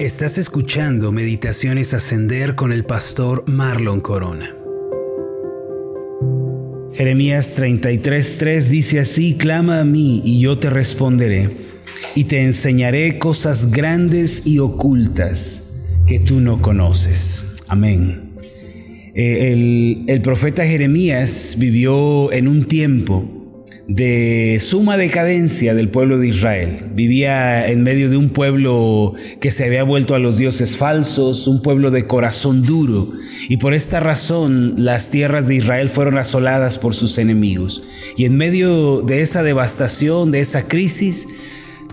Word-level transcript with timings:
Estás 0.00 0.38
escuchando 0.38 1.12
Meditaciones 1.12 1.94
Ascender 1.94 2.56
con 2.56 2.72
el 2.72 2.84
pastor 2.84 3.44
Marlon 3.46 4.00
Corona. 4.00 4.56
Jeremías 6.94 7.56
33:3 7.56 8.60
dice 8.70 8.98
así, 8.98 9.36
clama 9.36 9.78
a 9.78 9.84
mí 9.84 10.20
y 10.24 10.40
yo 10.40 10.58
te 10.58 10.68
responderé 10.68 11.50
y 12.16 12.24
te 12.24 12.42
enseñaré 12.42 13.20
cosas 13.20 13.70
grandes 13.70 14.48
y 14.48 14.58
ocultas 14.58 15.70
que 16.08 16.18
tú 16.18 16.40
no 16.40 16.60
conoces. 16.60 17.54
Amén. 17.68 18.32
Eh, 19.14 19.52
el, 19.52 20.04
el 20.08 20.22
profeta 20.22 20.66
Jeremías 20.66 21.54
vivió 21.56 22.32
en 22.32 22.48
un 22.48 22.64
tiempo 22.64 23.43
de 23.86 24.60
suma 24.64 24.96
decadencia 24.96 25.74
del 25.74 25.90
pueblo 25.90 26.18
de 26.18 26.28
Israel. 26.28 26.86
Vivía 26.94 27.68
en 27.68 27.82
medio 27.82 28.08
de 28.08 28.16
un 28.16 28.30
pueblo 28.30 29.14
que 29.40 29.50
se 29.50 29.64
había 29.64 29.84
vuelto 29.84 30.14
a 30.14 30.18
los 30.18 30.38
dioses 30.38 30.76
falsos, 30.76 31.46
un 31.46 31.60
pueblo 31.62 31.90
de 31.90 32.06
corazón 32.06 32.62
duro, 32.62 33.10
y 33.48 33.58
por 33.58 33.74
esta 33.74 34.00
razón 34.00 34.74
las 34.78 35.10
tierras 35.10 35.48
de 35.48 35.56
Israel 35.56 35.88
fueron 35.88 36.16
asoladas 36.16 36.78
por 36.78 36.94
sus 36.94 37.18
enemigos. 37.18 37.82
Y 38.16 38.24
en 38.24 38.36
medio 38.36 39.02
de 39.02 39.20
esa 39.20 39.42
devastación, 39.42 40.30
de 40.30 40.40
esa 40.40 40.66
crisis, 40.66 41.26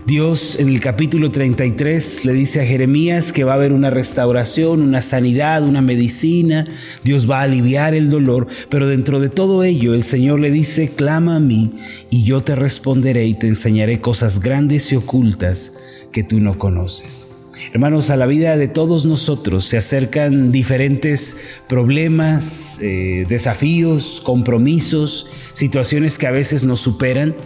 Dios 0.04 0.56
en 0.58 0.68
el 0.68 0.80
capítulo 0.80 1.30
33 1.30 2.24
le 2.24 2.32
dice 2.32 2.60
a 2.60 2.66
Jeremías 2.66 3.30
que 3.30 3.44
va 3.44 3.52
a 3.52 3.54
haber 3.54 3.72
una 3.72 3.88
restauración, 3.88 4.82
una 4.82 5.00
sanidad, 5.00 5.62
una 5.62 5.80
medicina, 5.80 6.64
Dios 7.04 7.30
va 7.30 7.38
a 7.38 7.44
aliviar 7.44 7.94
el 7.94 8.10
dolor, 8.10 8.48
pero 8.68 8.88
dentro 8.88 9.20
de 9.20 9.28
todo 9.28 9.62
ello 9.62 9.94
el 9.94 10.02
Señor 10.02 10.40
le 10.40 10.50
dice, 10.50 10.88
clama 10.88 11.36
a 11.36 11.40
mí 11.40 11.74
y 12.10 12.24
yo 12.24 12.42
te 12.42 12.56
responderé 12.56 13.26
y 13.26 13.34
te 13.34 13.46
enseñaré 13.46 14.00
cosas 14.00 14.40
grandes 14.40 14.90
y 14.90 14.96
ocultas 14.96 15.74
que 16.10 16.24
tú 16.24 16.40
no 16.40 16.58
conoces. 16.58 17.28
Hermanos, 17.72 18.10
a 18.10 18.16
la 18.16 18.26
vida 18.26 18.56
de 18.56 18.66
todos 18.66 19.06
nosotros 19.06 19.64
se 19.64 19.78
acercan 19.78 20.50
diferentes 20.50 21.36
problemas, 21.68 22.80
eh, 22.82 23.24
desafíos, 23.28 24.20
compromisos, 24.24 25.28
situaciones 25.52 26.18
que 26.18 26.26
a 26.26 26.32
veces 26.32 26.64
nos 26.64 26.80
superan. 26.80 27.36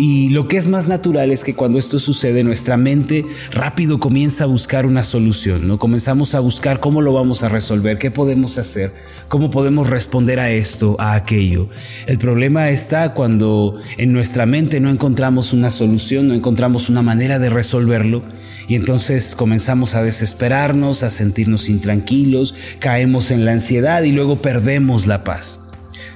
Y 0.00 0.28
lo 0.28 0.46
que 0.46 0.58
es 0.58 0.68
más 0.68 0.86
natural 0.86 1.32
es 1.32 1.42
que 1.42 1.56
cuando 1.56 1.76
esto 1.76 1.98
sucede, 1.98 2.44
nuestra 2.44 2.76
mente 2.76 3.26
rápido 3.50 3.98
comienza 3.98 4.44
a 4.44 4.46
buscar 4.46 4.86
una 4.86 5.02
solución, 5.02 5.66
¿no? 5.66 5.80
Comenzamos 5.80 6.36
a 6.36 6.40
buscar 6.40 6.78
cómo 6.78 7.02
lo 7.02 7.12
vamos 7.12 7.42
a 7.42 7.48
resolver, 7.48 7.98
qué 7.98 8.12
podemos 8.12 8.58
hacer, 8.58 8.92
cómo 9.26 9.50
podemos 9.50 9.90
responder 9.90 10.38
a 10.38 10.52
esto, 10.52 10.94
a 11.00 11.14
aquello. 11.14 11.68
El 12.06 12.18
problema 12.18 12.70
está 12.70 13.12
cuando 13.12 13.74
en 13.96 14.12
nuestra 14.12 14.46
mente 14.46 14.78
no 14.78 14.88
encontramos 14.88 15.52
una 15.52 15.72
solución, 15.72 16.28
no 16.28 16.34
encontramos 16.34 16.88
una 16.88 17.02
manera 17.02 17.40
de 17.40 17.48
resolverlo 17.48 18.22
y 18.68 18.76
entonces 18.76 19.34
comenzamos 19.34 19.96
a 19.96 20.02
desesperarnos, 20.04 21.02
a 21.02 21.10
sentirnos 21.10 21.68
intranquilos, 21.68 22.54
caemos 22.78 23.32
en 23.32 23.44
la 23.44 23.50
ansiedad 23.50 24.04
y 24.04 24.12
luego 24.12 24.40
perdemos 24.40 25.08
la 25.08 25.24
paz. 25.24 25.67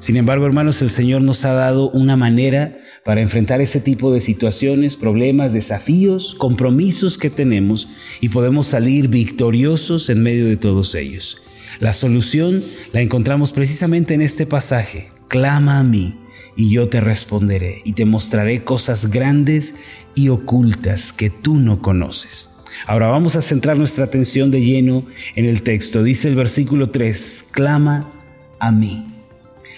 Sin 0.03 0.17
embargo, 0.17 0.47
hermanos, 0.47 0.83
el 0.83 0.91
Señor 0.91 1.22
nos 1.22 1.45
ha 1.45 1.53
dado 1.53 1.89
una 1.91 2.17
manera 2.17 2.72
para 3.05 3.20
enfrentar 3.20 3.61
ese 3.61 3.81
tipo 3.81 4.12
de 4.12 4.19
situaciones, 4.19 4.97
problemas, 4.97 5.53
desafíos, 5.53 6.34
compromisos 6.34 7.19
que 7.19 7.31
tenemos 7.31 7.86
y 8.20 8.31
podemos 8.31 8.67
salir 8.67 9.06
victoriosos 9.06 10.11
en 10.11 10.25
medio 10.25 10.47
de 10.47 10.56
todos 10.56 10.97
ellos. 10.97 11.41
La 11.78 11.92
solución 11.92 12.64
la 12.92 13.00
encontramos 13.00 13.53
precisamente 13.53 14.14
en 14.14 14.22
este 14.22 14.44
pasaje. 14.44 15.11
Clama 15.28 15.78
a 15.78 15.84
mí 15.84 16.16
y 16.56 16.70
yo 16.70 16.89
te 16.89 17.00
responderé 17.00 17.81
y 17.84 17.92
te 17.92 18.05
mostraré 18.05 18.64
cosas 18.64 19.12
grandes 19.12 19.77
y 20.16 20.31
ocultas 20.31 21.12
que 21.12 21.31
tú 21.31 21.59
no 21.59 21.81
conoces. 21.81 22.48
Ahora 22.89 23.06
vamos 23.06 23.37
a 23.37 23.41
centrar 23.41 23.78
nuestra 23.78 24.06
atención 24.06 24.50
de 24.50 24.62
lleno 24.62 25.06
en 25.37 25.44
el 25.44 25.62
texto. 25.62 26.03
Dice 26.03 26.27
el 26.27 26.34
versículo 26.34 26.91
3, 26.91 27.50
clama 27.53 28.11
a 28.59 28.72
mí. 28.72 29.11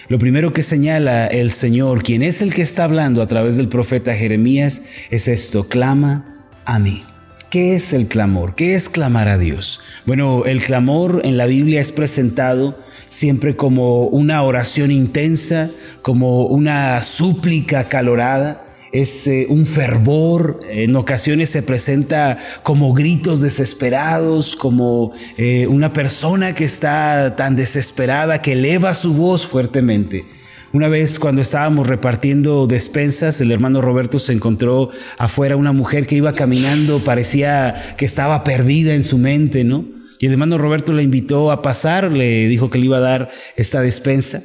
Lo 0.07 0.19
primero 0.19 0.53
que 0.53 0.61
señala 0.61 1.25
el 1.25 1.49
Señor, 1.49 2.03
quien 2.03 2.21
es 2.21 2.43
el 2.43 2.53
que 2.53 2.61
está 2.61 2.83
hablando 2.83 3.23
a 3.23 3.27
través 3.27 3.57
del 3.57 3.69
profeta 3.69 4.13
Jeremías, 4.13 4.83
es 5.09 5.27
esto, 5.27 5.67
clama 5.67 6.43
a 6.63 6.77
mí. 6.77 7.03
¿Qué 7.49 7.75
es 7.75 7.91
el 7.91 8.07
clamor? 8.07 8.53
¿Qué 8.53 8.75
es 8.75 8.87
clamar 8.87 9.29
a 9.29 9.39
Dios? 9.39 9.79
Bueno, 10.05 10.45
el 10.45 10.63
clamor 10.63 11.21
en 11.23 11.37
la 11.37 11.47
Biblia 11.47 11.81
es 11.81 11.91
presentado 11.91 12.77
siempre 13.09 13.55
como 13.55 14.05
una 14.07 14.43
oración 14.43 14.91
intensa, 14.91 15.71
como 16.03 16.45
una 16.45 17.01
súplica 17.01 17.85
calorada, 17.85 18.61
es 18.91 19.27
eh, 19.27 19.47
un 19.49 19.65
fervor, 19.65 20.59
en 20.69 20.95
ocasiones 20.95 21.49
se 21.49 21.61
presenta 21.61 22.37
como 22.63 22.93
gritos 22.93 23.41
desesperados, 23.41 24.55
como 24.55 25.11
eh, 25.37 25.67
una 25.67 25.93
persona 25.93 26.55
que 26.55 26.65
está 26.65 27.35
tan 27.35 27.55
desesperada 27.55 28.41
que 28.41 28.53
eleva 28.53 28.93
su 28.93 29.13
voz 29.13 29.45
fuertemente. 29.45 30.25
Una 30.73 30.89
vez 30.89 31.19
cuando 31.19 31.41
estábamos 31.41 31.87
repartiendo 31.87 32.67
despensas, 32.67 33.39
el 33.39 33.51
hermano 33.51 33.81
Roberto 33.81 34.19
se 34.19 34.33
encontró 34.33 34.89
afuera 35.17 35.55
una 35.55 35.71
mujer 35.71 36.05
que 36.05 36.15
iba 36.15 36.33
caminando, 36.33 37.01
parecía 37.03 37.95
que 37.97 38.05
estaba 38.05 38.43
perdida 38.43 38.93
en 38.93 39.03
su 39.03 39.17
mente, 39.17 39.63
¿no? 39.63 39.85
Y 40.19 40.25
el 40.25 40.33
hermano 40.33 40.57
Roberto 40.57 40.91
la 40.93 41.01
invitó 41.01 41.51
a 41.51 41.61
pasar, 41.61 42.11
le 42.11 42.47
dijo 42.47 42.69
que 42.69 42.77
le 42.77 42.85
iba 42.85 42.97
a 42.97 43.01
dar 43.01 43.31
esta 43.55 43.81
despensa. 43.81 44.43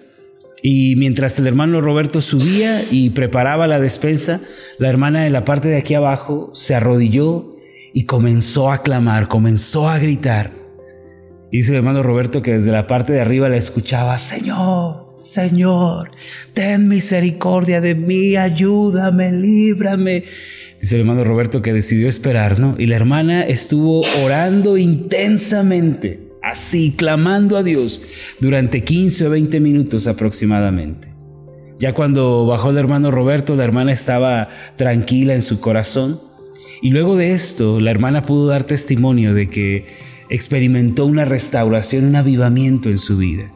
Y 0.62 0.96
mientras 0.96 1.38
el 1.38 1.46
hermano 1.46 1.80
Roberto 1.80 2.20
subía 2.20 2.84
y 2.90 3.10
preparaba 3.10 3.66
la 3.66 3.80
despensa, 3.80 4.40
la 4.78 4.88
hermana 4.88 5.22
de 5.22 5.30
la 5.30 5.44
parte 5.44 5.68
de 5.68 5.78
aquí 5.78 5.94
abajo 5.94 6.50
se 6.54 6.74
arrodilló 6.74 7.56
y 7.94 8.04
comenzó 8.04 8.70
a 8.70 8.82
clamar, 8.82 9.28
comenzó 9.28 9.88
a 9.88 9.98
gritar. 9.98 10.52
Y 11.50 11.58
dice 11.58 11.70
el 11.70 11.78
hermano 11.78 12.02
Roberto 12.02 12.42
que 12.42 12.52
desde 12.52 12.72
la 12.72 12.86
parte 12.86 13.12
de 13.12 13.20
arriba 13.20 13.48
la 13.48 13.56
escuchaba, 13.56 14.18
Señor, 14.18 15.16
Señor, 15.18 16.08
ten 16.54 16.88
misericordia 16.88 17.80
de 17.80 17.94
mí, 17.94 18.36
ayúdame, 18.36 19.32
líbrame. 19.32 20.24
Dice 20.80 20.94
el 20.94 21.02
hermano 21.02 21.24
Roberto 21.24 21.60
que 21.60 21.72
decidió 21.72 22.08
esperar, 22.08 22.58
¿no? 22.58 22.74
Y 22.78 22.86
la 22.86 22.96
hermana 22.96 23.42
estuvo 23.42 24.02
orando 24.22 24.78
intensamente 24.78 26.29
así, 26.42 26.92
clamando 26.96 27.56
a 27.56 27.62
Dios 27.62 28.02
durante 28.40 28.84
15 28.84 29.26
o 29.26 29.30
20 29.30 29.60
minutos 29.60 30.06
aproximadamente. 30.06 31.08
Ya 31.78 31.94
cuando 31.94 32.46
bajó 32.46 32.70
el 32.70 32.78
hermano 32.78 33.10
Roberto, 33.10 33.56
la 33.56 33.64
hermana 33.64 33.92
estaba 33.92 34.50
tranquila 34.76 35.34
en 35.34 35.42
su 35.42 35.60
corazón. 35.60 36.20
Y 36.82 36.90
luego 36.90 37.16
de 37.16 37.32
esto, 37.32 37.80
la 37.80 37.90
hermana 37.90 38.22
pudo 38.22 38.46
dar 38.46 38.64
testimonio 38.64 39.32
de 39.32 39.48
que 39.48 39.86
experimentó 40.28 41.06
una 41.06 41.24
restauración, 41.24 42.04
un 42.04 42.16
avivamiento 42.16 42.90
en 42.90 42.98
su 42.98 43.16
vida. 43.16 43.50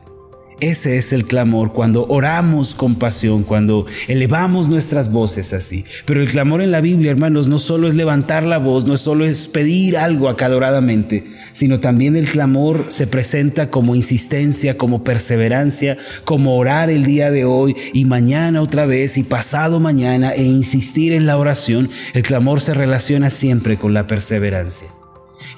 Ese 0.61 0.99
es 0.99 1.13
el 1.13 1.25
clamor 1.25 1.73
cuando 1.73 2.07
oramos 2.07 2.75
con 2.75 2.95
pasión, 2.95 3.43
cuando 3.43 3.87
elevamos 4.07 4.69
nuestras 4.69 5.11
voces 5.11 5.53
así. 5.53 5.85
Pero 6.07 6.23
el 6.23 6.31
clamor 6.31 6.63
en 6.63 6.71
la 6.71 6.81
Biblia, 6.81 7.11
hermanos, 7.11 7.49
no 7.49 7.59
solo 7.59 7.89
es 7.89 7.95
levantar 7.95 8.45
la 8.45 8.59
voz, 8.59 8.87
no 8.87 8.97
solo 8.97 9.25
es 9.25 9.49
pedir 9.49 9.99
algo 9.99 10.29
acadoradamente, 10.29 11.25
sino 11.53 11.81
también 11.81 12.15
el 12.15 12.31
clamor 12.31 12.87
se 12.89 13.09
presenta 13.09 13.69
como 13.69 13.97
insistencia, 13.97 14.79
como 14.79 15.03
perseverancia, 15.03 15.99
como 16.25 16.57
orar 16.57 16.89
el 16.89 17.05
día 17.05 17.33
de 17.33 17.45
hoy 17.45 17.75
y 17.93 18.05
mañana 18.05 18.63
otra 18.63 18.87
vez 18.87 19.19
y 19.19 19.25
pasado 19.25 19.81
mañana 19.81 20.33
e 20.33 20.45
insistir 20.45 21.13
en 21.13 21.27
la 21.27 21.37
oración. 21.37 21.91
El 22.15 22.23
clamor 22.23 22.61
se 22.61 22.75
relaciona 22.75 23.31
siempre 23.31 23.77
con 23.77 23.93
la 23.93 24.07
perseverancia. 24.07 24.89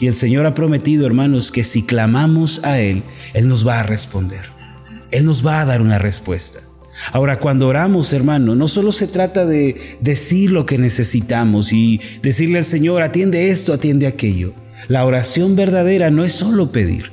Y 0.01 0.07
el 0.07 0.15
Señor 0.15 0.47
ha 0.47 0.55
prometido, 0.55 1.07
hermanos, 1.07 1.53
que 1.53 1.65
si 1.65 1.83
clamamos 1.83 2.65
a 2.65 2.81
Él, 2.81 3.03
Él 3.35 3.49
nos 3.49 3.67
va 3.67 3.81
a 3.81 3.83
responder. 3.83 4.56
Él 5.17 5.25
nos 5.25 5.47
va 5.47 5.63
a 5.63 5.65
dar 5.65 5.81
una 5.81 5.99
respuesta. 5.99 6.61
Ahora, 7.11 7.39
cuando 7.39 7.69
oramos, 7.69 8.13
hermano, 8.13 8.55
no 8.55 8.69
solo 8.69 8.93
se 8.93 9.07
trata 9.07 9.47
de 9.47 9.97
decir 10.01 10.51
lo 10.51 10.67
que 10.67 10.77
necesitamos 10.77 11.73
y 11.73 12.01
decirle 12.23 12.59
al 12.59 12.65
Señor, 12.65 13.03
atiende 13.03 13.49
esto, 13.49 13.73
atiende 13.73 14.07
aquello. 14.07 14.53
La 14.89 15.07
oración 15.07 15.57
verdadera 15.57 16.11
no 16.11 16.23
es 16.23 16.33
solo 16.33 16.71
pedir. 16.71 17.11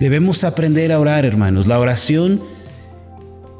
Debemos 0.00 0.42
aprender 0.42 0.90
a 0.90 0.98
orar, 0.98 1.24
hermanos. 1.24 1.68
La 1.68 1.78
oración 1.78 2.42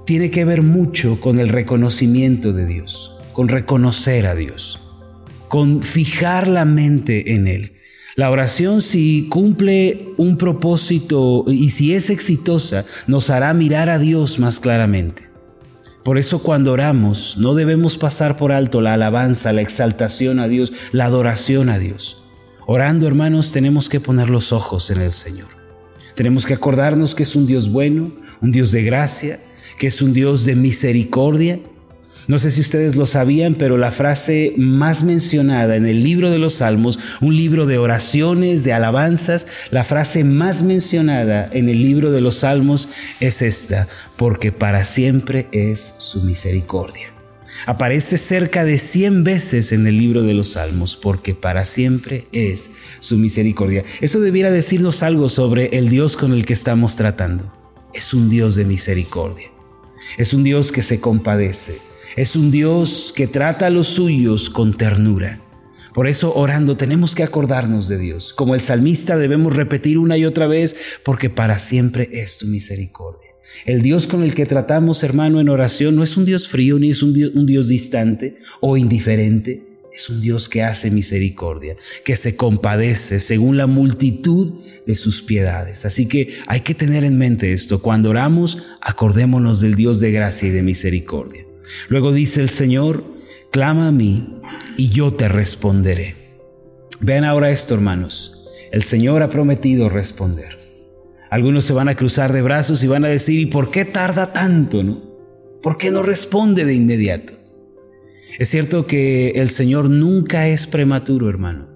tiene 0.05 0.31
que 0.31 0.44
ver 0.44 0.62
mucho 0.62 1.20
con 1.20 1.38
el 1.38 1.49
reconocimiento 1.49 2.52
de 2.52 2.66
Dios, 2.66 3.19
con 3.32 3.46
reconocer 3.46 4.26
a 4.26 4.34
Dios, 4.34 4.81
con 5.46 5.84
fijar 5.84 6.49
la 6.49 6.64
mente 6.64 7.34
en 7.34 7.46
Él. 7.46 7.76
La 8.17 8.31
oración 8.31 8.83
si 8.83 9.29
cumple 9.29 10.09
un 10.17 10.37
propósito 10.37 11.45
y 11.47 11.71
si 11.71 11.95
es 11.95 12.11
exitosa, 12.11 12.85
nos 13.07 13.31
hará 13.31 13.55
mirar 13.55 13.89
a 13.89 13.99
Dios 13.99 14.39
más 14.39 14.59
claramente. 14.59 15.31
Por 16.03 16.19
eso 16.19 16.43
cuando 16.43 16.73
oramos 16.73 17.37
no 17.37 17.55
debemos 17.55 17.99
pasar 17.99 18.37
por 18.37 18.53
alto 18.53 18.81
la 18.81 18.95
alabanza, 18.95 19.53
la 19.53 19.61
exaltación 19.61 20.41
a 20.41 20.49
Dios, 20.49 20.73
la 20.93 21.05
adoración 21.05 21.69
a 21.69 21.79
Dios. 21.79 22.25
Orando, 22.67 23.07
hermanos, 23.07 23.53
tenemos 23.53 23.89
que 23.89 24.01
poner 24.01 24.29
los 24.29 24.53
ojos 24.53 24.91
en 24.91 25.01
el 25.01 25.12
Señor. 25.12 25.49
Tenemos 26.15 26.47
que 26.47 26.55
acordarnos 26.55 27.15
que 27.15 27.23
es 27.23 27.37
un 27.37 27.47
Dios 27.47 27.71
bueno, 27.71 28.12
un 28.41 28.51
Dios 28.51 28.73
de 28.73 28.83
gracia, 28.83 29.41
que 29.79 29.87
es 29.87 30.03
un 30.03 30.12
Dios 30.12 30.45
de 30.45 30.57
misericordia 30.57 31.61
No 32.27 32.39
sé 32.39 32.51
si 32.51 32.61
ustedes 32.61 32.97
lo 32.97 33.07
sabían, 33.07 33.55
pero 33.55 33.77
la 33.77 33.91
frase 33.91 34.53
más 34.57 35.03
mencionada 35.03 35.77
en 35.77 35.87
el 35.87 36.05
libro 36.05 36.31
de 36.31 36.39
los 36.39 36.55
Salmos, 36.55 36.99
un 37.21 37.37
libro 37.37 37.67
de 37.67 37.79
oraciones, 37.79 38.62
de 38.62 38.73
alabanzas, 38.73 39.47
la 39.71 39.85
frase 39.85 40.23
más 40.23 40.62
mencionada 40.62 41.49
en 41.53 41.69
el 41.69 41.83
libro 41.83 42.12
de 42.12 42.21
los 42.21 42.37
Salmos 42.37 42.89
es 43.21 43.43
esta, 43.43 43.89
porque 44.17 44.53
para 44.53 44.85
siempre 44.85 45.49
es 45.53 45.95
su 45.99 46.23
misericordia. 46.23 47.09
Aparece 47.67 48.17
cerca 48.17 48.65
de 48.65 48.79
100 48.79 49.25
veces 49.25 49.73
en 49.73 49.87
el 49.87 49.99
libro 49.99 50.23
de 50.23 50.35
los 50.35 50.53
Salmos, 50.53 50.97
porque 50.97 51.35
para 51.35 51.65
siempre 51.65 52.27
es 52.33 52.71
su 53.01 53.19
misericordia. 53.19 53.85
Eso 54.01 54.21
debiera 54.21 54.51
decirnos 54.51 55.03
algo 55.03 55.29
sobre 55.29 55.77
el 55.79 55.89
Dios 55.91 56.17
con 56.17 56.33
el 56.33 56.47
que 56.47 56.55
estamos 56.55 56.97
tratando. 56.97 57.53
Es 57.93 58.15
un 58.15 58.31
Dios 58.31 58.55
de 58.55 58.65
misericordia. 58.65 59.49
Es 60.17 60.33
un 60.33 60.43
Dios 60.43 60.73
que 60.73 60.83
se 60.83 61.01
compadece. 61.01 61.89
Es 62.20 62.37
un 62.37 62.50
Dios 62.50 63.14
que 63.17 63.26
trata 63.26 63.64
a 63.64 63.70
los 63.70 63.87
suyos 63.87 64.50
con 64.50 64.75
ternura. 64.75 65.40
Por 65.94 66.06
eso 66.06 66.34
orando 66.34 66.76
tenemos 66.76 67.14
que 67.14 67.22
acordarnos 67.22 67.88
de 67.88 67.96
Dios. 67.96 68.34
Como 68.34 68.55
el 68.55 68.61
salmista 68.61 69.17
debemos 69.17 69.56
repetir 69.56 69.96
una 69.96 70.19
y 70.19 70.26
otra 70.26 70.46
vez, 70.46 70.76
porque 71.02 71.31
para 71.31 71.58
siempre 71.58 72.11
es 72.12 72.37
tu 72.37 72.46
misericordia. 72.46 73.31
El 73.64 73.81
Dios 73.81 74.06
con 74.06 74.22
el 74.22 74.34
que 74.34 74.44
tratamos, 74.44 75.02
hermano, 75.02 75.40
en 75.40 75.49
oración 75.49 75.96
no 75.96 76.02
es 76.02 76.19
un 76.19 76.26
Dios 76.26 76.46
frío 76.46 76.78
ni 76.78 76.90
es 76.90 77.02
un 77.02 77.14
Dios, 77.46 77.69
distante 77.69 78.37
o 78.61 78.76
indiferente. 78.76 79.62
Es 79.90 80.11
un 80.11 80.20
Dios 80.20 80.50
que 80.50 80.62
hace 80.62 80.90
misericordia, 80.90 81.76
que 82.05 82.16
se 82.16 82.37
compadece 82.37 83.19
según 83.19 83.56
la 83.56 83.66
multitud 83.66 84.61
de 84.87 84.94
sus 84.94 85.23
piedades. 85.23 85.87
Así 85.87 86.06
que 86.06 86.34
hay 86.46 86.61
que 86.61 86.75
tener 86.75 87.02
en 87.02 87.16
mente 87.16 87.55
esto. 87.55 87.81
Cuando 87.81 88.11
oramos, 88.11 88.58
acordémonos 88.82 89.62
del 89.62 89.75
Dios 89.75 90.00
de 90.00 90.12
gracia 90.12 90.49
y 90.49 90.52
de 90.52 90.62
misericordia. 90.62 91.46
Luego 91.88 92.12
dice 92.12 92.40
el 92.40 92.50
Señor, 92.50 93.05
clama 93.50 93.88
a 93.88 93.93
mí 93.93 94.40
y 94.76 94.90
yo 94.90 95.12
te 95.12 95.28
responderé. 95.28 96.14
Vean 97.00 97.25
ahora 97.25 97.50
esto, 97.50 97.75
hermanos. 97.75 98.46
El 98.72 98.82
Señor 98.82 99.22
ha 99.22 99.31
prometido 99.31 99.88
responder. 99.88 100.58
Algunos 101.31 101.64
se 101.64 101.72
van 101.72 101.88
a 101.88 101.94
cruzar 101.94 102.32
de 102.32 102.43
brazos 102.43 102.82
y 102.82 102.88
van 102.88 103.05
a 103.05 103.08
decir, 103.08 103.40
¿y 103.40 103.46
por 103.46 103.70
qué 103.70 103.84
tarda 103.84 104.32
tanto? 104.32 104.82
No? 104.82 105.00
¿Por 105.62 105.78
qué 105.78 105.90
no 105.90 106.02
responde 106.02 106.64
de 106.64 106.75
inmediato? 106.75 107.34
Es 108.38 108.49
cierto 108.49 108.87
que 108.87 109.31
el 109.37 109.49
Señor 109.49 109.90
nunca 109.90 110.49
es 110.49 110.66
prematuro, 110.66 111.28
hermano. 111.28 111.69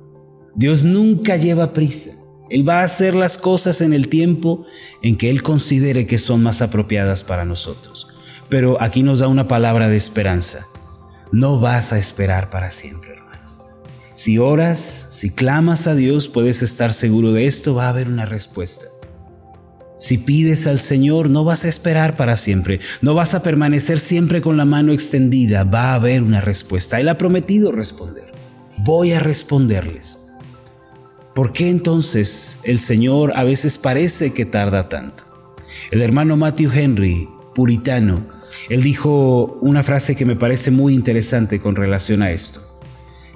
Dios 0.55 0.85
nunca 0.85 1.37
lleva 1.37 1.73
prisa. 1.73 2.13
Él 2.51 2.69
va 2.69 2.81
a 2.81 2.85
hacer 2.85 3.15
las 3.15 3.37
cosas 3.37 3.81
en 3.81 3.93
el 3.93 4.09
tiempo 4.09 4.65
en 5.03 5.17
que 5.17 5.31
Él 5.31 5.43
considere 5.43 6.07
que 6.07 6.19
son 6.19 6.43
más 6.43 6.63
apropiadas 6.63 7.25
para 7.25 7.45
nosotros. 7.45 8.09
Pero 8.49 8.81
aquí 8.81 9.03
nos 9.03 9.19
da 9.19 9.29
una 9.29 9.49
palabra 9.49 9.89
de 9.89 9.97
esperanza. 9.97 10.67
No 11.33 11.59
vas 11.61 11.93
a 11.93 11.99
esperar 11.99 12.51
para 12.51 12.71
siempre, 12.71 13.13
hermano. 13.13 13.25
Si 14.15 14.39
oras, 14.39 15.09
si 15.11 15.31
clamas 15.31 15.87
a 15.87 15.95
Dios, 15.95 16.29
puedes 16.29 16.63
estar 16.63 16.93
seguro 16.93 17.33
de 17.33 17.47
esto, 17.47 17.75
va 17.75 17.87
a 17.87 17.89
haber 17.91 18.09
una 18.09 18.27
respuesta. 18.27 18.87
Si 19.99 20.19
pides 20.19 20.67
al 20.67 20.79
Señor, 20.79 21.31
no 21.31 21.45
vas 21.45 21.65
a 21.65 21.69
esperar 21.69 22.15
para 22.15 22.37
siempre, 22.37 22.81
no 23.01 23.15
vas 23.15 23.35
a 23.35 23.43
permanecer 23.43 23.99
siempre 23.99 24.43
con 24.43 24.57
la 24.57 24.65
mano 24.65 24.93
extendida, 24.93 25.65
va 25.65 25.93
a 25.93 25.95
haber 25.95 26.23
una 26.23 26.41
respuesta. 26.41 27.01
Él 27.01 27.09
ha 27.09 27.17
prometido 27.17 27.73
responder. 27.73 28.31
Voy 28.79 29.13
a 29.13 29.21
responderles. 29.21 30.19
¿Por 31.35 31.53
qué 31.53 31.71
entonces 31.71 32.59
el 32.65 32.79
Señor 32.79 33.33
a 33.35 33.45
veces 33.45 33.79
parece 33.79 34.33
que 34.33 34.45
tarda 34.45 34.89
tanto? 34.89 35.25
El 35.91 36.03
hermano 36.03 36.37
Matthew 36.37 36.71
Henry, 36.73 37.29
puritano, 37.55 38.27
él 38.69 38.83
dijo 38.83 39.59
una 39.61 39.83
frase 39.83 40.17
que 40.17 40.25
me 40.25 40.37
parece 40.37 40.71
muy 40.71 40.95
interesante 40.95 41.61
con 41.61 41.77
relación 41.77 42.23
a 42.23 42.31
esto. 42.31 42.61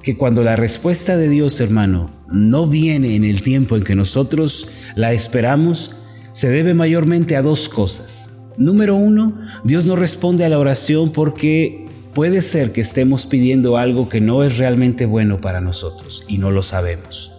Que 0.03 0.17
cuando 0.17 0.43
la 0.43 0.57
respuesta 0.57 1.17
de 1.17 1.29
Dios, 1.29 1.61
hermano, 1.61 2.11
no 2.33 2.67
viene 2.67 3.17
en 3.17 3.25
el 3.25 3.43
tiempo 3.43 3.77
en 3.77 3.85
que 3.85 3.95
nosotros 3.95 4.69
la 4.95 5.13
esperamos, 5.13 5.97
se 6.33 6.49
debe 6.49 6.73
mayormente 6.73 7.37
a 7.37 7.43
dos 7.43 7.69
cosas. 7.69 8.39
Número 8.57 8.97
uno, 8.97 9.35
Dios 9.65 9.87
no 9.87 9.97
responde 9.97 10.45
a 10.45 10.49
la 10.49 10.59
oración 10.59 11.13
porque 11.13 11.87
puede 12.15 12.43
ser 12.43 12.73
que 12.73 12.81
estemos 12.81 13.27
pidiendo 13.27 13.77
algo 13.77 14.09
que 14.09 14.21
no 14.21 14.43
es 14.43 14.57
realmente 14.59 15.07
bueno 15.07 15.41
para 15.41 15.61
nosotros 15.61 16.25
y 16.27 16.39
no 16.39 16.51
lo 16.51 16.63
sabemos. 16.63 17.33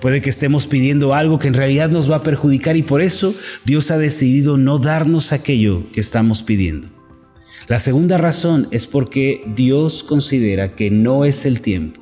Puede 0.00 0.20
que 0.20 0.30
estemos 0.30 0.66
pidiendo 0.66 1.14
algo 1.14 1.38
que 1.38 1.48
en 1.48 1.54
realidad 1.54 1.90
nos 1.90 2.10
va 2.10 2.16
a 2.16 2.22
perjudicar 2.22 2.76
y 2.76 2.82
por 2.82 3.00
eso 3.00 3.34
Dios 3.64 3.90
ha 3.90 3.98
decidido 3.98 4.56
no 4.56 4.78
darnos 4.78 5.32
aquello 5.32 5.90
que 5.92 6.00
estamos 6.00 6.42
pidiendo. 6.42 7.01
La 7.68 7.78
segunda 7.78 8.18
razón 8.18 8.68
es 8.70 8.86
porque 8.86 9.42
Dios 9.54 10.02
considera 10.02 10.74
que 10.74 10.90
no 10.90 11.24
es 11.24 11.46
el 11.46 11.60
tiempo. 11.60 12.00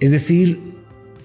Es 0.00 0.10
decir, 0.10 0.74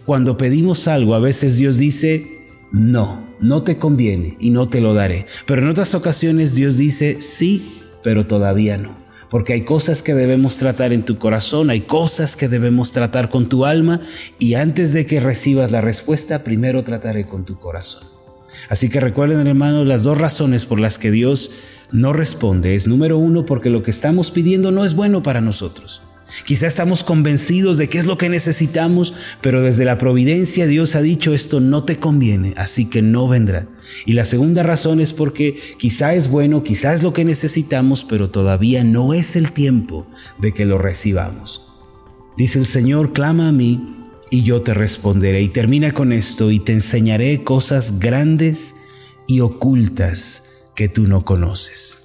cuando 0.06 0.38
pedimos 0.38 0.88
algo, 0.88 1.16
a 1.16 1.20
veces 1.20 1.58
Dios 1.58 1.78
dice, 1.78 2.28
no, 2.72 3.28
no 3.40 3.64
te 3.64 3.78
conviene 3.78 4.38
y 4.40 4.50
no 4.50 4.68
te 4.68 4.82
lo 4.82 4.94
daré. 4.94 5.28
Pero 5.46 5.62
en 5.62 5.70
otras 5.70 5.94
ocasiones 5.94 6.56
Dios 6.56 6.78
dice, 6.78 7.22
sí, 7.22 7.82
pero 8.04 8.26
todavía 8.26 8.78
no. 8.78 8.96
Porque 9.30 9.54
hay 9.54 9.64
cosas 9.64 10.04
que 10.04 10.14
debemos 10.14 10.58
tratar 10.58 10.94
en 10.94 11.04
tu 11.04 11.18
corazón, 11.18 11.72
hay 11.72 11.82
cosas 11.82 12.36
que 12.36 12.48
debemos 12.48 12.92
tratar 12.92 13.30
con 13.30 13.50
tu 13.50 13.66
alma 13.66 14.00
y 14.38 14.54
antes 14.54 14.94
de 14.94 15.08
que 15.08 15.20
recibas 15.20 15.72
la 15.72 15.82
respuesta, 15.82 16.44
primero 16.44 16.84
trataré 16.84 17.26
con 17.26 17.44
tu 17.44 17.58
corazón. 17.58 18.04
Así 18.70 18.90
que 18.90 19.00
recuerden 19.00 19.48
hermanos 19.48 19.88
las 19.88 20.04
dos 20.04 20.18
razones 20.18 20.66
por 20.66 20.80
las 20.80 21.00
que 21.00 21.10
Dios 21.10 21.50
no 21.94 22.12
responde. 22.12 22.76
Es 22.76 22.88
número 22.88 23.18
uno 23.18 23.46
porque 23.46 23.70
lo 23.70 23.84
que 23.84 23.92
estamos 23.92 24.32
pidiendo 24.32 24.72
no 24.72 24.84
es 24.84 24.96
bueno 24.96 25.24
para 25.24 25.40
nosotros. 25.40 26.02
Quizá 26.46 26.66
estamos 26.66 27.04
convencidos 27.04 27.78
de 27.78 27.90
qué 27.90 28.00
es 28.00 28.08
lo 28.08 28.18
que 28.18 28.28
necesitamos, 28.28 29.14
pero 29.40 29.62
desde 29.62 29.86
la 29.86 30.00
providencia 30.00 30.66
Dios 30.66 30.96
ha 30.96 31.02
dicho 31.02 31.32
esto 31.32 31.60
no 31.60 31.84
te 31.84 31.98
conviene, 31.98 32.56
así 32.58 32.90
que 32.90 33.04
no 33.04 33.28
vendrá. 33.28 33.68
Y 34.08 34.14
la 34.14 34.26
segunda 34.26 34.64
razón 34.64 35.00
es 35.00 35.14
porque 35.14 35.56
quizá 35.78 36.16
es 36.16 36.30
bueno, 36.30 36.64
quizá 36.64 36.96
es 36.96 37.04
lo 37.04 37.14
que 37.14 37.24
necesitamos, 37.24 38.04
pero 38.04 38.32
todavía 38.32 38.84
no 38.84 39.14
es 39.14 39.36
el 39.36 39.52
tiempo 39.52 40.08
de 40.40 40.54
que 40.54 40.66
lo 40.66 40.80
recibamos. 40.80 41.70
Dice 42.36 42.58
el 42.58 42.66
Señor, 42.66 43.14
clama 43.14 43.50
a 43.50 43.52
mí 43.52 43.96
y 44.32 44.42
yo 44.42 44.64
te 44.64 44.74
responderé. 44.74 45.44
Y 45.44 45.50
termina 45.50 45.92
con 45.92 46.12
esto, 46.12 46.50
y 46.50 46.60
te 46.60 46.74
enseñaré 46.74 47.44
cosas 47.44 48.00
grandes 48.00 48.74
y 49.28 49.42
ocultas 49.42 50.53
que 50.76 50.88
tú 50.88 51.08
no 51.08 51.26
conoces. 51.26 52.00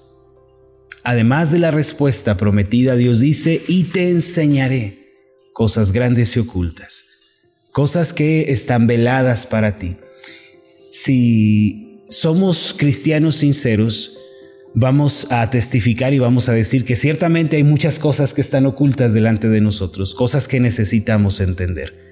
Además 1.04 1.50
de 1.50 1.58
la 1.58 1.70
respuesta 1.70 2.36
prometida, 2.36 2.96
Dios 2.96 3.20
dice, 3.20 3.62
y 3.66 3.84
te 3.84 4.10
enseñaré 4.10 4.98
cosas 5.54 5.92
grandes 5.92 6.36
y 6.36 6.40
ocultas, 6.40 7.06
cosas 7.72 8.12
que 8.12 8.52
están 8.52 8.86
veladas 8.86 9.46
para 9.46 9.72
ti. 9.72 9.96
Si 10.92 12.04
somos 12.08 12.74
cristianos 12.76 13.36
sinceros, 13.36 14.18
vamos 14.74 15.26
a 15.30 15.48
testificar 15.50 16.12
y 16.14 16.18
vamos 16.18 16.48
a 16.48 16.52
decir 16.52 16.84
que 16.84 16.96
ciertamente 16.96 17.56
hay 17.56 17.64
muchas 17.64 17.98
cosas 17.98 18.34
que 18.34 18.40
están 18.40 18.66
ocultas 18.66 19.14
delante 19.14 19.48
de 19.48 19.60
nosotros, 19.60 20.14
cosas 20.14 20.46
que 20.48 20.60
necesitamos 20.60 21.40
entender. 21.40 22.07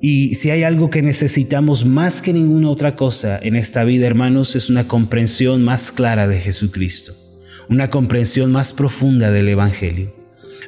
Y 0.00 0.34
si 0.34 0.50
hay 0.50 0.62
algo 0.62 0.90
que 0.90 1.02
necesitamos 1.02 1.84
más 1.84 2.20
que 2.20 2.32
ninguna 2.32 2.70
otra 2.70 2.96
cosa 2.96 3.38
en 3.38 3.56
esta 3.56 3.84
vida, 3.84 4.06
hermanos, 4.06 4.54
es 4.54 4.68
una 4.68 4.86
comprensión 4.86 5.64
más 5.64 5.90
clara 5.90 6.28
de 6.28 6.38
Jesucristo 6.38 7.14
una 7.68 7.90
comprensión 7.90 8.52
más 8.52 8.72
profunda 8.72 9.30
del 9.30 9.48
Evangelio. 9.48 10.14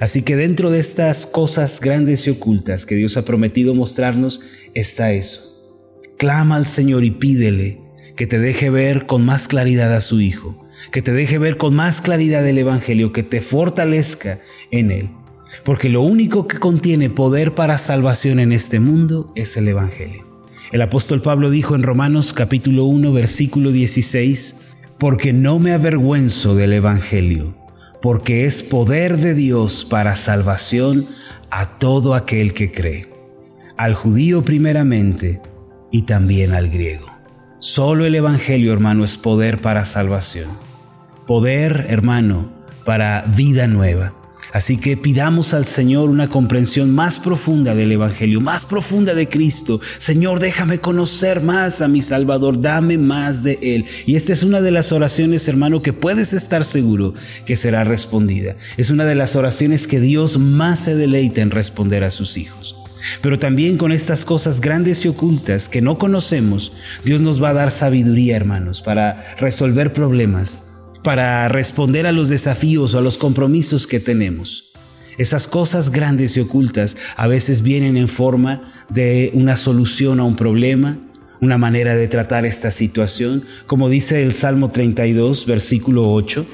Así 0.00 0.23
que 0.23 0.37
dentro 0.37 0.70
de 0.70 0.78
estas 0.78 1.26
cosas 1.26 1.80
grandes 1.80 2.26
y 2.26 2.30
ocultas 2.30 2.87
que 2.87 2.94
Dios 2.94 3.16
ha 3.16 3.25
prometido 3.25 3.75
mostrarnos 3.75 4.40
está 4.75 5.12
eso. 5.12 5.44
Clama 6.18 6.56
al 6.56 6.66
Señor 6.66 7.04
y 7.04 7.11
pídele 7.11 7.80
que 8.16 8.26
te 8.26 8.38
deje 8.38 8.70
ver 8.70 9.06
con 9.06 9.25
más 9.25 9.49
claridad 9.49 9.94
a 9.94 10.00
su 10.00 10.20
Hijo, 10.20 10.66
que 10.90 11.02
te 11.02 11.12
deje 11.12 11.38
ver 11.38 11.56
con 11.56 11.75
más 11.75 12.00
claridad 12.00 12.47
el 12.47 12.58
Evangelio, 12.58 13.12
que 13.12 13.23
te 13.23 13.40
fortalezca 13.40 14.40
en 14.70 14.90
él. 14.90 15.11
Porque 15.64 15.88
lo 15.88 16.02
único 16.02 16.47
que 16.47 16.59
contiene 16.59 17.11
poder 17.11 17.55
para 17.55 17.78
salvación 17.78 18.38
en 18.40 18.52
este 18.52 18.81
mundo 18.81 19.33
es 19.35 19.57
el 19.57 19.69
Evangelio. 19.69 20.26
El 20.73 20.83
apóstol 20.83 21.23
Pablo 21.23 21.50
dijo 21.50 21.75
en 21.75 21.83
Romanos 21.83 22.33
capítulo 22.33 22.85
1 22.85 23.12
versículo 23.12 23.73
16, 23.73 24.69
porque 24.99 25.33
no 25.33 25.59
me 25.59 25.73
avergüenzo 25.73 26.55
del 26.55 26.75
Evangelio, 26.75 27.57
porque 28.02 28.45
es 28.45 28.62
poder 28.62 29.17
de 29.17 29.35
Dios 29.35 29.87
para 29.88 30.14
salvación 30.14 31.07
a 31.50 31.78
todo 31.78 32.14
aquel 32.14 32.52
que 32.52 32.71
cree, 32.71 33.09
al 33.78 33.95
judío 33.95 34.43
primeramente 34.43 35.40
y 35.90 36.02
también 36.02 36.52
al 36.52 36.69
griego. 36.69 37.07
Solo 37.61 38.05
el 38.05 38.14
Evangelio, 38.14 38.73
hermano, 38.73 39.05
es 39.05 39.17
poder 39.17 39.61
para 39.61 39.85
salvación. 39.85 40.50
Poder, 41.26 41.87
hermano, 41.88 42.52
para 42.85 43.23
vida 43.23 43.67
nueva. 43.67 44.17
Así 44.52 44.78
que 44.78 44.97
pidamos 44.97 45.52
al 45.52 45.66
Señor 45.66 46.09
una 46.09 46.30
comprensión 46.30 46.90
más 46.90 47.18
profunda 47.18 47.75
del 47.75 47.92
Evangelio, 47.92 48.40
más 48.40 48.64
profunda 48.64 49.14
de 49.14 49.28
Cristo. 49.28 49.80
Señor, 49.99 50.40
déjame 50.40 50.80
conocer 50.80 51.42
más 51.42 51.83
a 51.83 51.88
mi 51.88 52.00
Salvador, 52.00 52.61
dame 52.61 52.97
más 52.97 53.42
de 53.42 53.59
Él. 53.61 53.85
Y 54.07 54.16
esta 54.16 54.33
es 54.33 54.42
una 54.42 54.61
de 54.62 54.71
las 54.71 54.90
oraciones, 54.90 55.47
hermano, 55.49 55.83
que 55.83 55.92
puedes 55.92 56.33
estar 56.33 56.64
seguro 56.64 57.12
que 57.45 57.57
será 57.57 57.85
respondida. 57.85 58.57
Es 58.78 58.88
una 58.90 59.04
de 59.04 59.14
las 59.14 59.37
oraciones 59.37 59.87
que 59.87 60.00
Dios 60.00 60.38
más 60.38 60.80
se 60.80 60.95
deleita 60.95 61.42
en 61.42 61.50
responder 61.50 62.02
a 62.04 62.11
sus 62.11 62.38
hijos. 62.38 62.75
Pero 63.21 63.38
también 63.38 63.76
con 63.76 63.92
estas 63.92 64.25
cosas 64.25 64.61
grandes 64.61 65.04
y 65.04 65.09
ocultas 65.09 65.68
que 65.68 65.83
no 65.83 65.99
conocemos, 65.99 66.73
Dios 67.04 67.21
nos 67.21 67.42
va 67.42 67.50
a 67.50 67.54
dar 67.54 67.71
sabiduría, 67.71 68.37
hermanos, 68.37 68.83
para 68.83 69.25
resolver 69.38 69.92
problemas 69.92 70.67
para 71.02 71.49
responder 71.49 72.07
a 72.07 72.12
los 72.12 72.28
desafíos 72.28 72.95
o 72.95 72.99
a 72.99 73.02
los 73.02 73.19
compromisos 73.19 73.87
que 73.87 74.00
tenemos. 74.00 74.73
Esas 75.19 75.49
cosas 75.49 75.90
grandes 75.90 76.37
y 76.37 76.40
ocultas 76.40 76.97
a 77.17 77.26
veces 77.26 77.62
vienen 77.62 77.97
en 77.97 78.09
forma 78.09 78.73
de 78.88 79.31
una 79.35 79.57
solución 79.57 80.21
a 80.21 80.25
un 80.25 80.37
problema, 80.37 80.99
una 81.40 81.59
manera 81.59 81.97
de 81.97 82.09
tratar 82.09 82.47
esta 82.47 82.71
situación, 82.71 83.45
como 83.67 83.88
dice 83.88 84.23
el 84.23 84.33
Salmo 84.33 84.71
32, 84.71 85.47
versículo 85.47 86.12
8, 86.12 86.47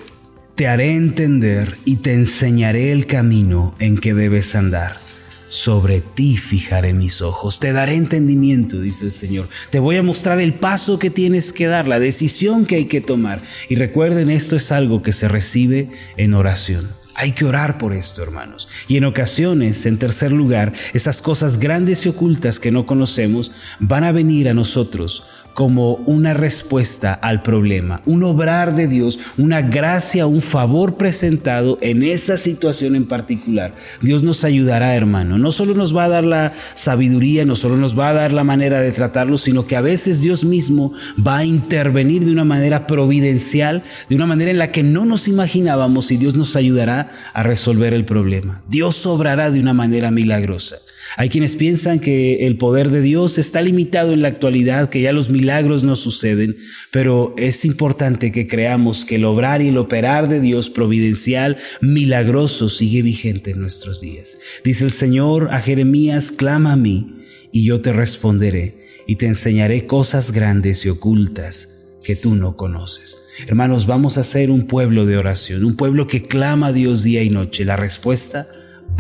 Te 0.55 0.67
haré 0.67 0.95
entender 0.95 1.77
y 1.85 1.97
te 1.97 2.15
enseñaré 2.15 2.93
el 2.93 3.07
camino 3.07 3.75
en 3.79 3.99
que 3.99 4.15
debes 4.15 4.55
andar 4.55 5.04
sobre 5.49 6.01
ti 6.01 6.37
fijaré 6.37 6.93
mis 6.93 7.23
ojos, 7.23 7.61
te 7.61 7.73
daré 7.73 7.95
entendimiento, 7.95 8.81
dice 8.81 9.07
el 9.07 9.13
Señor. 9.13 9.49
Te 9.71 9.79
voy 9.79 9.97
a 9.97 10.03
mostrar 10.03 10.41
el 10.41 10.55
paso 10.55 10.99
que 10.99 11.11
tienes 11.11 11.53
que 11.53 11.67
dar, 11.67 11.89
la 11.89 11.99
decisión 11.99 12.67
que 12.67 12.77
hay 12.77 12.85
que 12.87 13.01
tomar. 13.01 13.43
Y 13.69 13.77
recuerden, 13.77 14.31
esto 14.31 14.57
es 14.57 14.73
algo 14.73 15.03
que 15.03 15.13
se 15.13 15.29
recibe 15.29 15.89
en 16.17 16.35
oración. 16.35 16.89
Hay 17.17 17.33
que 17.33 17.45
orar 17.45 17.79
por 17.79 17.95
esto, 17.95 18.23
hermanos. 18.23 18.69
Y 18.89 18.97
en 18.97 19.05
ocasiones, 19.05 19.87
en 19.87 19.99
tercer 19.99 20.33
lugar, 20.33 20.73
esas 20.95 21.21
cosas 21.21 21.59
grandes 21.59 22.05
y 22.05 22.09
ocultas 22.09 22.59
que 22.59 22.73
no 22.73 22.87
conocemos 22.87 23.53
van 23.79 24.03
a 24.03 24.13
venir 24.13 24.49
a 24.49 24.55
nosotros 24.55 25.23
como 25.55 25.95
una 26.07 26.35
respuesta 26.35 27.15
al 27.15 27.43
problema, 27.43 28.03
un 28.05 28.25
obrar 28.25 28.75
de 28.75 28.89
Dios, 28.89 29.19
una 29.39 29.63
gracia, 29.63 30.27
un 30.27 30.43
favor 30.43 30.97
presentado 30.97 31.79
en 31.81 32.03
esa 32.03 32.37
situación 32.37 32.97
en 32.97 33.07
particular. 33.07 33.75
Dios 34.03 34.23
nos 34.25 34.45
ayudará, 34.45 34.97
hermano. 34.97 35.39
No 35.39 35.53
solo 35.53 35.75
nos 35.75 35.97
va 35.97 36.05
a 36.05 36.09
dar 36.09 36.25
la 36.25 36.53
sabiduría, 36.75 37.45
no 37.45 37.57
solo 37.57 37.77
nos 37.77 37.99
va 37.99 38.11
a 38.11 38.15
dar 38.15 38.33
la 38.33 38.45
manera 38.45 38.81
de 38.81 38.93
tratarlo, 38.93 39.39
sino 39.39 39.67
que 39.67 39.77
a 39.77 39.81
veces 39.81 40.21
Dios 40.21 40.45
mismo 40.45 40.93
va 41.27 41.39
a 41.39 41.45
intervenir 41.45 42.25
de 42.25 42.33
una 42.33 42.45
manera 42.45 42.87
providencial, 42.87 43.83
de 44.09 44.17
una 44.17 44.27
manera 44.27 44.51
en 44.51 44.59
la 44.59 44.73
que 44.73 44.83
no 44.83 45.05
nos 45.05 45.29
imaginábamos 45.29 46.11
y 46.11 46.17
Dios 46.17 46.35
nos 46.35 46.57
ayudará 46.57 47.09
a 47.33 47.43
resolver 47.43 47.95
el 47.95 48.05
problema. 48.05 48.63
Dios 48.69 49.07
obrará 49.07 49.51
de 49.51 49.61
una 49.61 49.73
manera 49.73 50.11
milagrosa. 50.11 50.77
Hay 51.17 51.29
quienes 51.29 51.55
piensan 51.55 52.01
que 52.01 52.47
el 52.47 52.57
poder 52.57 52.91
de 52.91 53.01
Dios 53.01 53.39
está 53.39 53.63
limitado 53.63 54.13
en 54.13 54.23
la 54.23 54.29
actualidad, 54.29 54.91
que 54.91 55.01
ya 55.01 55.13
los 55.13 55.31
milagros 55.31 55.85
no 55.85 55.95
suceden, 55.95 56.57
pero 56.91 57.35
es 57.39 57.65
importante 57.65 58.33
que 58.33 58.49
creamos 58.49 59.05
que 59.05 59.17
el 59.17 59.25
obrar 59.25 59.63
y 59.63 59.69
el 59.69 59.79
operar 59.79 60.29
de 60.29 60.41
Dios 60.41 60.71
providencial, 60.71 61.57
milagroso, 61.81 62.69
sigue 62.69 63.03
vigente 63.03 63.53
en 63.53 63.61
nuestros 63.61 64.01
días. 64.01 64.39
Dice 64.65 64.85
el 64.85 64.91
Señor 64.91 65.51
a 65.53 65.61
Jeremías, 65.61 66.33
clama 66.33 66.73
a 66.73 66.77
mí 66.77 67.15
y 67.53 67.65
yo 67.65 67.81
te 67.81 67.93
responderé 67.93 68.75
y 69.07 69.17
te 69.17 69.27
enseñaré 69.27 69.87
cosas 69.87 70.33
grandes 70.33 70.85
y 70.85 70.89
ocultas 70.89 71.69
que 72.05 72.17
tú 72.17 72.35
no 72.35 72.57
conoces. 72.57 73.19
Hermanos, 73.47 73.87
vamos 73.87 74.19
a 74.19 74.25
ser 74.25 74.51
un 74.51 74.67
pueblo 74.67 75.07
de 75.07 75.17
oración, 75.17 75.65
un 75.65 75.77
pueblo 75.77 76.09
que 76.09 76.23
clama 76.23 76.69
a 76.69 76.73
Dios 76.73 77.05
día 77.05 77.23
y 77.23 77.31
noche. 77.31 77.65
La 77.65 77.77
respuesta 77.77 78.49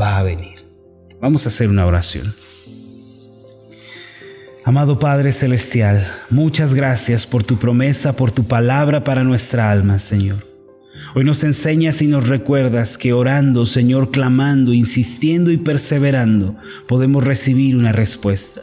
va 0.01 0.19
a 0.19 0.23
venir. 0.23 0.64
Vamos 1.25 1.47
a 1.47 1.49
hacer 1.49 1.71
una 1.71 1.87
oración. 1.87 2.35
Amado 4.63 4.99
Padre 4.99 5.33
Celestial, 5.33 6.07
muchas 6.29 6.75
gracias 6.75 7.27
por 7.27 7.43
tu 7.43 7.59
promesa, 7.59 8.15
por 8.15 8.31
tu 8.31 8.45
palabra 8.47 9.05
para 9.05 9.25
nuestra 9.25 9.71
alma, 9.71 9.99
Señor. 9.99 10.47
Hoy 11.15 11.25
nos 11.25 11.43
enseñas 11.43 12.03
y 12.03 12.09
nos 12.09 12.29
recuerdas 12.29 12.99
que 12.99 13.15
orando, 13.15 13.65
Señor, 13.65 14.11
clamando, 14.11 14.75
insistiendo 14.75 15.51
y 15.51 15.57
perseverando, 15.57 16.57
podemos 16.87 17.25
recibir 17.25 17.75
una 17.75 17.93
respuesta. 17.93 18.61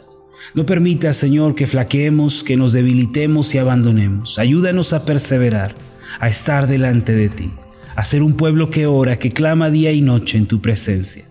No 0.54 0.64
permita, 0.64 1.12
Señor, 1.14 1.56
que 1.56 1.66
flaqueemos, 1.66 2.44
que 2.44 2.56
nos 2.56 2.72
debilitemos 2.72 3.56
y 3.56 3.58
abandonemos. 3.58 4.38
Ayúdanos 4.38 4.92
a 4.92 5.04
perseverar, 5.04 5.74
a 6.20 6.28
estar 6.28 6.68
delante 6.68 7.12
de 7.12 7.28
ti, 7.28 7.50
a 7.96 8.04
ser 8.04 8.22
un 8.22 8.34
pueblo 8.34 8.70
que 8.70 8.86
ora, 8.86 9.18
que 9.18 9.32
clama 9.32 9.68
día 9.68 9.90
y 9.90 10.00
noche 10.00 10.38
en 10.38 10.46
tu 10.46 10.60
presencia. 10.60 11.24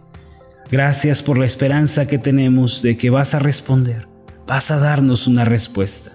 Gracias 0.72 1.22
por 1.22 1.38
la 1.38 1.46
esperanza 1.46 2.08
que 2.08 2.18
tenemos 2.18 2.82
de 2.82 2.98
que 2.98 3.10
vas 3.10 3.34
a 3.34 3.40
responder, 3.40 4.08
vas 4.48 4.72
a 4.72 4.78
darnos 4.78 5.28
una 5.28 5.44
respuesta. 5.44 6.12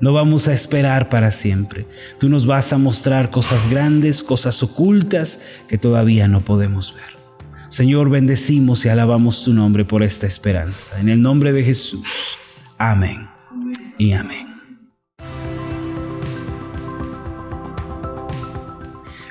No 0.00 0.14
vamos 0.14 0.48
a 0.48 0.54
esperar 0.54 1.10
para 1.10 1.30
siempre. 1.30 1.86
Tú 2.18 2.30
nos 2.30 2.46
vas 2.46 2.72
a 2.72 2.78
mostrar 2.78 3.30
cosas 3.30 3.68
grandes, 3.68 4.22
cosas 4.22 4.62
ocultas 4.62 5.42
que 5.68 5.76
todavía 5.76 6.26
no 6.26 6.40
podemos 6.40 6.94
ver. 6.94 7.20
Señor, 7.68 8.08
bendecimos 8.08 8.84
y 8.84 8.88
alabamos 8.88 9.44
tu 9.44 9.52
nombre 9.52 9.84
por 9.84 10.02
esta 10.02 10.26
esperanza. 10.26 10.98
En 10.98 11.10
el 11.10 11.20
nombre 11.20 11.52
de 11.52 11.62
Jesús. 11.62 12.08
Amén 12.78 13.28
y 13.98 14.12
amén. 14.12 14.49